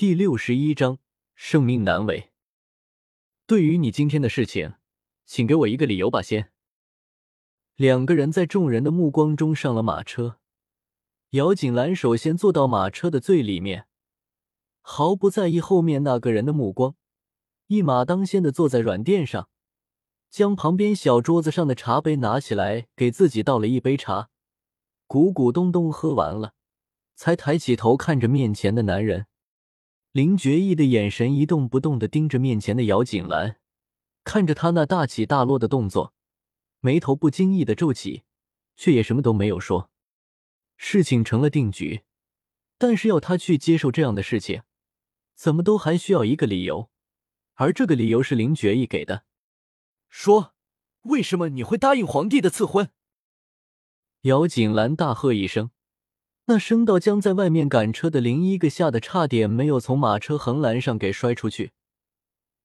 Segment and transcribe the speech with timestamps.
[0.00, 0.96] 第六十一章
[1.34, 2.30] 生命难违。
[3.46, 4.76] 对于你今天的事情，
[5.26, 6.22] 请给我一个理由吧。
[6.22, 6.50] 先，
[7.76, 10.38] 两个人在众人的目光中上了马车。
[11.32, 13.88] 姚锦兰首先坐到马车的最里面，
[14.80, 16.94] 毫不在意后面那个人的目光，
[17.66, 19.50] 一马当先的坐在软垫上，
[20.30, 24.30] 将旁边小桌子上的茶杯拿起来，给自己倒了一杯茶，
[25.06, 26.54] 咕咕咚咚喝完了，
[27.14, 29.26] 才抬起头看着面前的男人。
[30.12, 33.60] 林觉意的眼神一动不动的盯着面前的姚锦兰，
[34.24, 36.14] 看着他那大起大落的动作，
[36.80, 38.24] 眉头不经意的皱起，
[38.76, 39.88] 却也什么都没有说。
[40.76, 42.02] 事情成了定局，
[42.76, 44.62] 但是要他去接受这样的事情，
[45.36, 46.90] 怎么都还需要一个理由，
[47.54, 49.22] 而这个理由是林觉意给的。
[50.08, 50.54] 说，
[51.02, 52.90] 为什么你会答应皇帝的赐婚？
[54.22, 55.70] 姚锦兰大喝一声。
[56.46, 61.72] 那声道将在外面赶车的林一个吓得差点没有从马车横栏上给摔出去，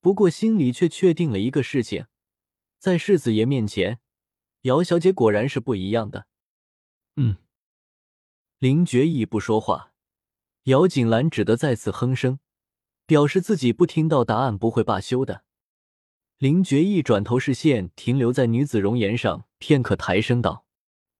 [0.00, 2.06] 不过心里却确定了一个事情：
[2.78, 4.00] 在世子爷面前，
[4.62, 6.26] 姚小姐果然是不一样的。
[7.14, 7.36] 嗯，
[8.58, 9.92] 林觉意不说话，
[10.64, 12.40] 姚锦兰只得再次哼声，
[13.06, 15.44] 表示自己不听到答案不会罢休的。
[16.38, 20.64] 林觉意转头视线停留在女子容颜上，片刻，抬声道：“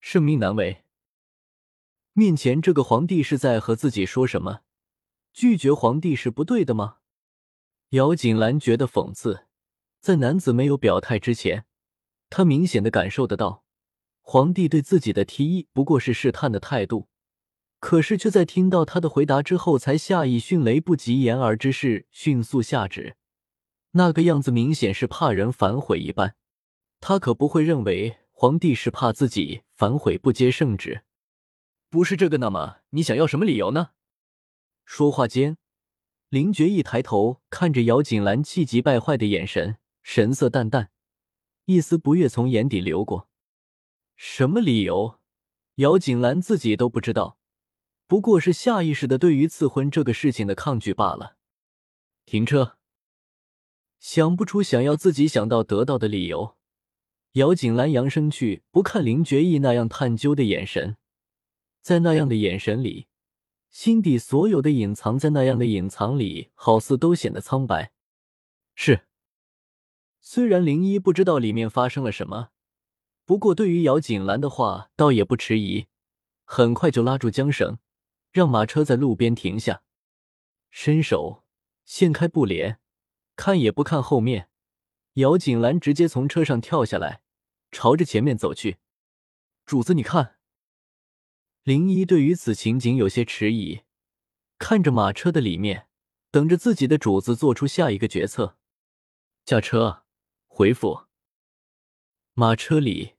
[0.01, 0.85] 圣命难违。”
[2.19, 4.63] 面前这个皇帝是在和自己说什么？
[5.33, 6.97] 拒绝皇帝是不对的吗？
[7.91, 9.47] 姚锦兰觉得讽刺，
[10.01, 11.65] 在男子没有表态之前，
[12.29, 13.63] 她明显的感受得到，
[14.21, 17.07] 皇帝对自己的提议不过是试探的态度，
[17.79, 23.15] 可是却在听到他的回答之后，才下意迅雷不及掩耳之势迅速下旨，
[23.93, 26.35] 那个样子明显是怕人反悔一般。
[26.99, 31.05] 他可不会认为皇帝是怕自己反悔不接圣旨。
[31.91, 33.91] 不是这个，那么你想要什么理由呢？
[34.85, 35.57] 说话间，
[36.29, 40.91] 林觉一抬头看着姚锦兰气急败坏的眼神，神色淡淡，
[41.65, 43.29] 一丝不悦从眼底流过。
[44.17, 45.19] 什么理由？
[45.77, 47.39] 姚锦兰自己都不知道，
[48.07, 51.37] 不过是下意识的对于赐婚这个事情的抗拒罢了。
[52.27, 52.77] 停车！
[53.99, 56.57] 想不出想要自己想到得到的理由，
[57.33, 60.97] 姚锦兰扬声去，不看林觉意那样探究的眼神。
[61.89, 63.07] 在那样的眼神里，
[63.71, 67.93] 心底所有的隐藏在那样的隐藏里，好似都显得苍白。
[68.75, 69.09] 是，
[70.21, 72.51] 虽然林一不知道里面发生了什么，
[73.25, 75.87] 不过对于姚锦兰的话，倒也不迟疑，
[76.45, 77.79] 很快就拉住缰绳，
[78.33, 79.83] 让马车在路边停下，
[80.71, 81.43] 伸手
[81.87, 82.81] 掀开布帘，
[83.35, 84.51] 看也不看后面，
[85.15, 87.23] 姚锦兰直接从车上跳下来，
[87.71, 88.77] 朝着前面走去。
[89.65, 90.38] 主子，你看。
[91.69, 93.83] 林一对于此情景有些迟疑，
[94.59, 95.87] 看着马车的里面，
[96.31, 98.57] 等着自己的主子做出下一个决策。
[99.45, 100.05] 驾车，
[100.47, 101.01] 回府。
[102.33, 103.17] 马车里，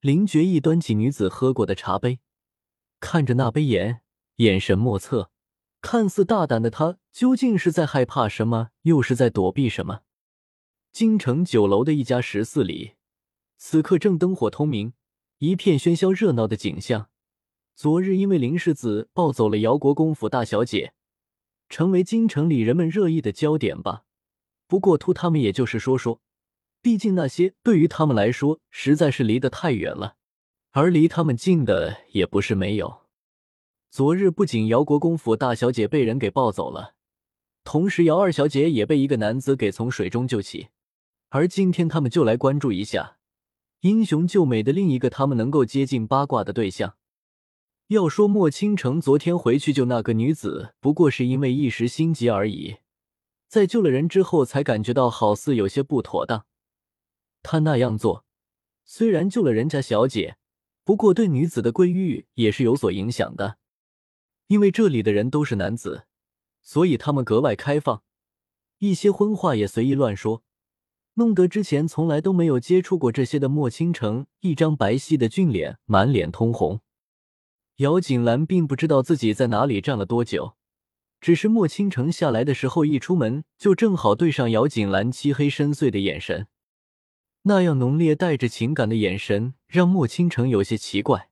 [0.00, 2.20] 林觉意端起女子喝过的茶杯，
[2.98, 4.00] 看着那杯盐，
[4.36, 5.30] 眼神莫测。
[5.82, 10.00] 看似大胆的他，究竟是在害怕什么，又是在躲避什么？
[10.92, 12.94] 京城酒楼的一家十四里，
[13.58, 14.94] 此刻正灯火通明，
[15.40, 17.10] 一片喧嚣热闹的景象。
[17.76, 20.94] 昨日因为林世子抱走了姚国公府大小姐，
[21.68, 24.04] 成为京城里人们热议的焦点吧。
[24.66, 26.22] 不过图他们也就是说说，
[26.80, 30.16] 毕竟那些对于他们来说实在是离得太远了，
[30.70, 33.02] 而离他们近的也不是没有。
[33.90, 36.94] 昨日不仅姚国公府大小姐被人给抱走了，
[37.62, 40.68] 同时姚二小姐也被一个男子给从水中救起，
[41.28, 43.18] 而今天他们就来关注一下
[43.80, 46.94] 英雄救美的另一个他们能够接近八卦的对象。
[47.88, 52.78] 要说莫倾城昨天回去救那个女子，不过是因为一时心急而已，
[53.46, 56.46] 在救了人之后，才感觉到好似有些不妥当。
[57.44, 58.24] 他那样做，
[58.84, 60.36] 虽然救了人家小姐，
[60.82, 63.58] 不过对女子的归誉也是有所影响的。
[64.48, 66.06] 因为这里的人都是男子，
[66.62, 68.02] 所以他们格外开放，
[68.78, 70.42] 一些荤话也随意乱说，
[71.14, 76.80] 弄得之前从来都没有接触过这些的莫倾城，一张白皙的俊脸，满脸通红。
[77.76, 80.56] 姚锦兰并不知道自己在哪里站了多久，
[81.20, 86.46] 只是莫倾城下来的时候，一出门就正好对上姚锦兰漆黑深邃的眼神，
[87.42, 91.28] 那样浓烈带着情感的眼神让莫倾城有些奇怪。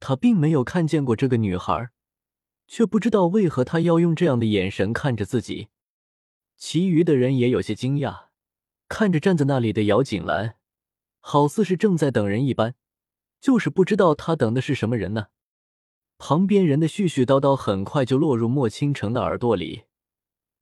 [0.00, 1.90] 他并没有看见过这个女孩，
[2.66, 5.68] 却不知道为何她要用这样的眼神看着自己。
[6.56, 8.24] 其余的人也有些惊讶，
[8.88, 10.56] 看着站在那里的姚锦兰，
[11.20, 12.74] 好似是正在等人一般，
[13.40, 15.28] 就是不知道他等的是什么人呢？
[16.26, 19.82] 旁边人的絮絮叨叨很快就落入莫倾城的耳朵里，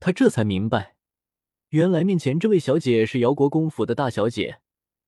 [0.01, 0.97] 他这才明白，
[1.69, 4.59] 原来面前这位小姐是姚国公府的大小姐，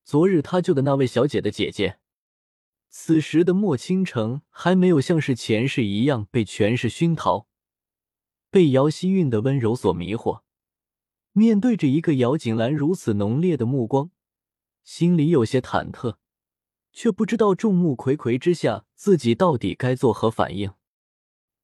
[0.05, 1.99] 昨日他救的那位小姐的姐姐。
[2.87, 7.47] 此时的莫倾城还没有像是前世一样被权势熏陶，
[8.49, 10.43] 被姚希韵的温柔所迷惑，
[11.33, 14.09] 面对着一个姚景兰如此浓烈的目光，
[14.85, 16.15] 心里有些忐忑。
[16.95, 20.71] 却不知道众目睽睽之下，自己到底该作何反应。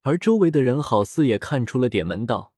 [0.01, 2.51] 而周围的人好似也看出了点门道，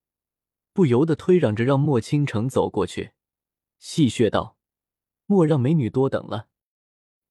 [0.72, 3.12] 不由得推让着让莫倾城走过去，
[3.78, 4.56] 戏谑道
[5.26, 6.48] ：“莫让美女多等了。”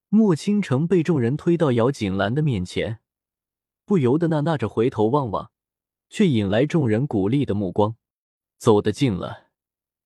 [0.08, 3.02] 莫倾城被众人推到姚锦兰的面前，
[3.84, 5.52] 不由得那纳着回头望望，
[6.10, 7.98] 却引来众人鼓励的目光。
[8.58, 9.48] 走得近了，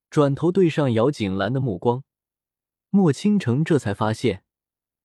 [0.09, 2.03] 转头对上姚锦兰的目光，
[2.89, 4.45] 莫倾城这才发现。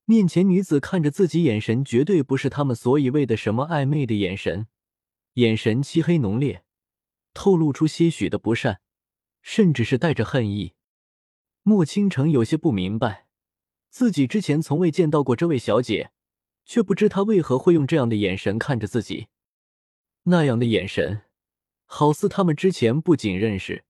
[0.05, 4.67] 面前女子看着自己，眼神绝对不是他们所以为的什么暧昧的眼神，
[5.35, 6.65] 眼神漆黑浓烈，
[7.33, 8.81] 透露出些许的不善，
[9.41, 10.75] 甚至是带着恨意。
[11.63, 13.29] 莫倾城有些不明白，
[13.89, 16.11] 自己之前从未见到过这位小姐，
[16.65, 19.29] 却不知她为何会用这样的眼神看着自己。
[20.25, 21.23] 那样的眼神，
[21.85, 23.85] 好似他们之前不仅认识，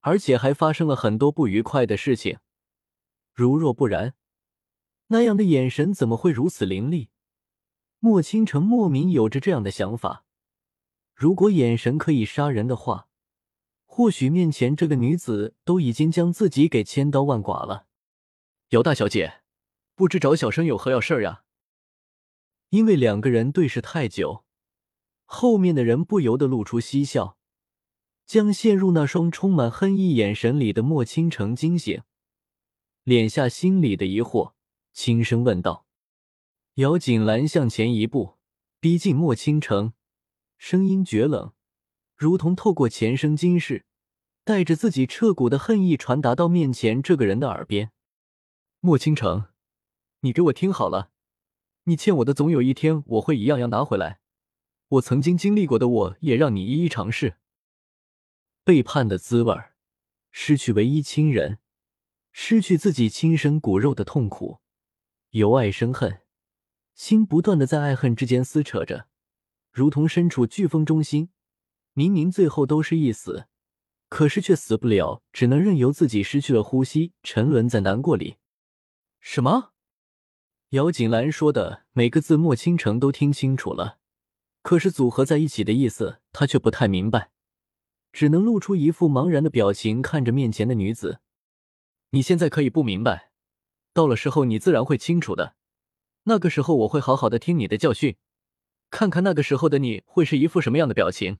[0.00, 2.38] 而且还发生了很多不愉快的事情。
[3.32, 4.14] 如若不然。
[5.08, 7.10] 那样的眼神怎么会如此凌厉？
[7.98, 10.24] 莫倾城莫名有着这样的想法：
[11.14, 13.08] 如果眼神可以杀人的话，
[13.86, 17.86] 或许面前这个女子都已经将自己给千刀万剐了。
[18.68, 19.40] 姚大小姐，
[19.94, 21.42] 不知找小生有何要事呀？
[22.68, 24.44] 因为两个人对视太久，
[25.24, 27.38] 后面的人不由得露出嬉笑，
[28.26, 32.02] 将陷入那双充满恨意眼神里的莫倾城惊醒，
[33.04, 34.52] 敛下心里的疑惑。
[34.98, 35.86] 轻声问道
[36.74, 38.36] ：“姚锦兰向前一步，
[38.80, 39.92] 逼近莫倾城，
[40.56, 41.52] 声音绝冷，
[42.16, 43.86] 如同透过前生今世，
[44.42, 47.92] 带着自己彻骨的恨意传达到面前这个人的耳边。
[48.80, 49.46] 莫倾城，
[50.22, 51.12] 你给我听好了，
[51.84, 54.18] 你欠我的，总有一天我会一样样拿回来。
[54.88, 57.36] 我曾经经历过的，我也让你一一尝试。
[58.64, 59.56] 背叛的滋味
[60.32, 61.60] 失去唯一亲人，
[62.32, 64.58] 失去自己亲生骨肉的痛苦。”
[65.30, 66.22] 由爱生恨，
[66.94, 69.08] 心不断的在爱恨之间撕扯着，
[69.70, 71.28] 如同身处飓风中心，
[71.92, 73.46] 明明最后都是一死，
[74.08, 78.36] 可是却死不了，只能任由自己失去了呼吸，沉沦在难过里。
[79.20, 79.72] 什么？
[80.70, 83.98] 姚锦兰说的每个字，莫倾城都听清楚了，
[84.62, 87.32] 可是组合在一起的意思，他却不太明白，
[88.12, 91.20] 只能露出一副茫然的表情，看着面前的女子。
[92.10, 93.27] 你现在可以不明白。
[93.98, 95.56] 到了时候，你自然会清楚的。
[96.22, 98.14] 那个时候，我会好好的听你的教训，
[98.90, 101.38] 看看那个时候的你会是一副什么样的表情。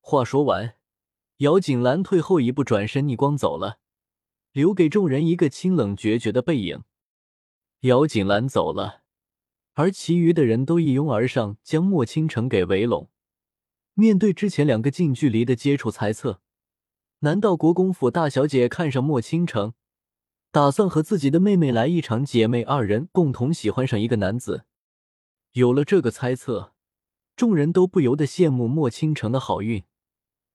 [0.00, 0.76] 话说完，
[1.38, 3.80] 姚锦兰退后一步，转身逆光走了，
[4.52, 6.84] 留给众人一个清冷决绝的背影。
[7.80, 9.02] 姚锦兰走了，
[9.72, 13.10] 而其余的人都一拥而上，将莫倾城给围拢。
[13.94, 16.40] 面对之前两个近距离的接触，猜测，
[17.22, 19.74] 难道国公府大小姐看上莫倾城？
[20.54, 24.66] 打算和自己的妹妹来一场姐妹二人共同喜欢上一个男子。
[25.54, 26.74] 有了这个猜测，
[27.34, 29.82] 众人都不由得羡慕莫倾城的好运。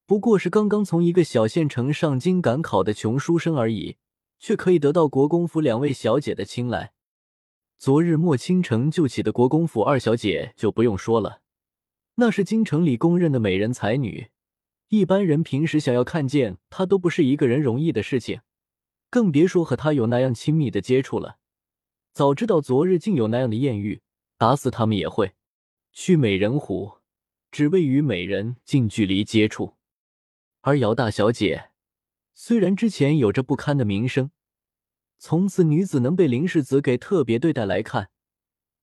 [0.06, 3.98] 不过是刚刚从一个小县城上京赶考的穷书生而已，
[4.40, 6.94] 却可以得到国公府两位小姐的青睐。
[7.78, 11.42] 昨日莫倾城救起的国公府二小姐就不用说了，
[12.16, 14.30] 那是京城里公认的美人才女，
[14.88, 18.40] 一般人平时想要看见她都不是一个人容易的事情。
[19.10, 21.38] 更别说和他有那样亲密的接触了。
[22.14, 24.02] 早知道昨日竟有那样的艳遇，
[24.38, 25.34] 打死他们也会
[25.92, 26.98] 去美人湖，
[27.52, 29.76] 只为与美人近距离接触。
[30.62, 31.70] 而姚大小姐
[32.34, 34.32] 虽然之前有着不堪的名声，
[35.18, 38.10] 从此女子能被林世子给特别对待来看，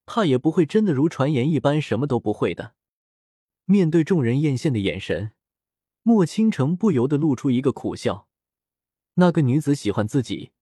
[0.07, 2.75] 怕也不会真的如传言一般什么都不会的。
[3.65, 5.33] 面对众人艳羡的眼神，
[6.03, 8.26] 莫倾城不由得露出一个苦笑。
[9.19, 10.53] 那个女子喜欢自己，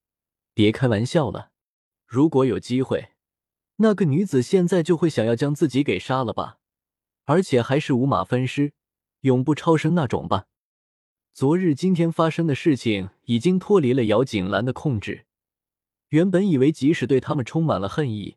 [0.52, 1.50] 别开玩笑了。
[2.06, 3.10] 如果有机会，
[3.76, 6.58] 那个女子现在就会想要将自己给杀了吧，
[7.24, 8.72] 而且还是五马分尸、
[9.22, 10.46] 永不超生那种吧。
[11.32, 15.26] 昨日、今天发生的事情已经脱离了姚锦兰的控制。
[16.10, 18.36] 原本以为即使对他们充满了恨意，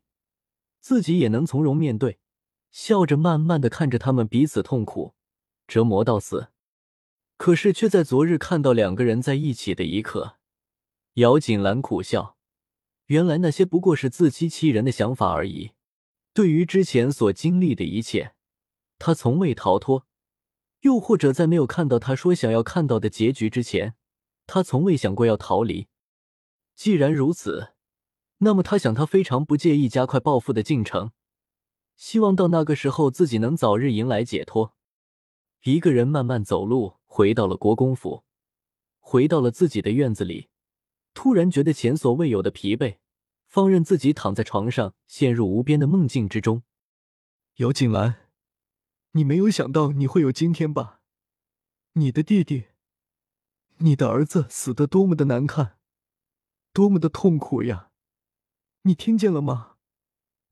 [0.80, 2.18] 自己也能从容面对，
[2.72, 5.14] 笑着慢慢的看着他们彼此痛苦、
[5.68, 6.48] 折磨到死。
[7.38, 10.38] 可是，却在昨日看到两个人在一起的一刻，
[11.14, 12.36] 姚锦兰苦笑。
[13.06, 15.72] 原来那些不过是自欺欺人的想法而已。
[16.34, 18.34] 对于之前所经历的一切，
[19.00, 20.04] 他从未逃脱；
[20.82, 23.96] 又或者在没有看到他说想要看到的结局之前，
[24.46, 25.88] 他从未想过要逃离。
[26.76, 27.76] 既然如此，
[28.40, 31.12] 那么他想，他非常不介意加快报复的进程，
[31.96, 34.76] 希望到那个时候自己能早日迎来解脱。
[35.64, 38.24] 一个人慢慢走路，回到了国公府，
[39.00, 40.50] 回到了自己的院子里，
[41.16, 43.00] 突然觉得前所未有的疲惫。
[43.48, 46.64] 放任自己躺在床上，陷入无边的梦境之中。
[47.56, 48.28] 姚锦兰，
[49.12, 51.00] 你没有想到你会有今天吧？
[51.94, 52.66] 你的弟弟，
[53.78, 55.78] 你的儿子死的多么的难看，
[56.74, 57.90] 多么的痛苦呀！
[58.82, 59.78] 你听见了吗？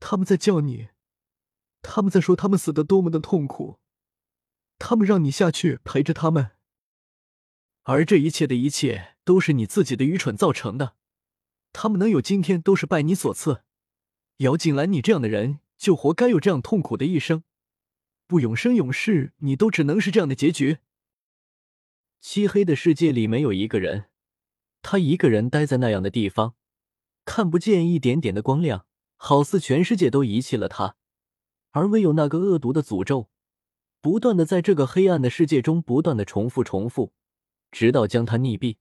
[0.00, 0.88] 他们在叫你，
[1.82, 3.78] 他们在说他们死的多么的痛苦，
[4.78, 6.52] 他们让你下去陪着他们，
[7.84, 10.96] 而这一切的一切都是你自己的愚蠢造成的。
[11.72, 13.62] 他们能有今天，都是拜你所赐。
[14.38, 17.42] 姚锦兰，你这样的人就活该有这样痛苦的一生，
[18.26, 20.78] 不永生永世，你都只能是这样的结局。
[22.20, 24.06] 漆黑的世界里没有一个人，
[24.82, 26.54] 他一个人待在那样的地方，
[27.24, 30.96] 看不见一点点的光亮，好似全世界都遗弃了他，
[31.70, 33.28] 而唯有那个恶毒的诅咒，
[34.00, 37.12] 不断的在这个黑暗的世界中不断的重复重复，
[37.70, 38.76] 直到将他溺毙。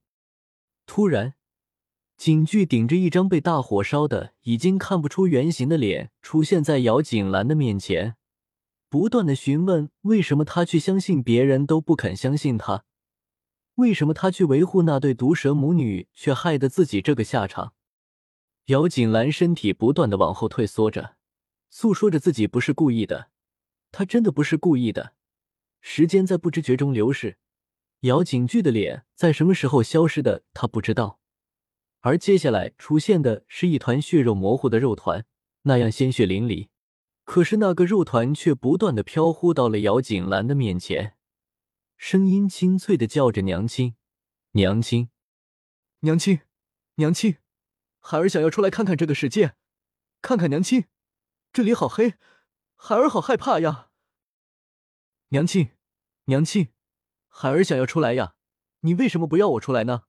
[0.86, 1.36] 突然。
[2.18, 8.16] 景巨顶着一张被大火烧的已经看不出原形的脸，出现在姚锦兰的面前，
[8.88, 12.86] 不断的询问为什么他去相信别人都不肯相信他，
[13.76, 17.74] 为什么他去维护那对毒蛇母女，却害得自己这个下场。
[18.68, 21.18] 姚锦兰身体不断的往后退缩着，
[21.70, 23.28] 诉说着自己不是故意的，
[23.98, 25.14] 他真的不是故意的。
[25.80, 27.38] 时间在不知觉中流逝，
[28.02, 31.22] 姚景巨的脸在什么时候消失的，他不知道。
[32.02, 35.26] 而接下来出现的是一团血肉模糊的肉团，
[35.62, 36.68] 那样鲜血淋漓。
[37.24, 41.16] 可是那个肉团却不断的飘忽到了姚景兰的面前，
[41.96, 43.96] 声音清脆的叫着：“娘亲，
[44.52, 45.08] 娘亲，
[46.02, 46.42] 娘亲，
[46.96, 47.38] 娘亲，
[48.02, 49.56] 孩儿想要出来看看这个世界，
[50.22, 50.84] 看看娘亲，
[51.54, 52.16] 这里好黑，
[52.76, 53.90] 孩儿好害怕呀！
[55.30, 55.72] 娘亲，
[56.26, 56.70] 娘亲，
[57.28, 58.36] 孩儿想要出来呀，
[58.82, 60.04] 你为什么不要我出来呢？”